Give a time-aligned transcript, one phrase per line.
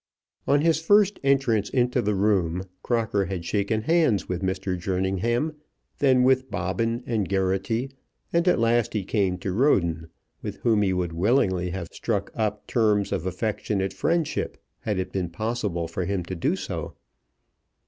[0.47, 4.75] On his first entrance into the room Crocker had shaken hands with Mr.
[4.75, 5.53] Jerningham,
[5.99, 7.91] then with Bobbin and Geraghty,
[8.33, 10.09] and at last he came to Roden,
[10.41, 15.29] with whom he would willingly have struck up terms of affectionate friendship had it been
[15.29, 16.95] possible for him to do so.